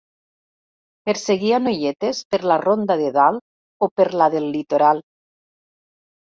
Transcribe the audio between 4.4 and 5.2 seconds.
Litoral.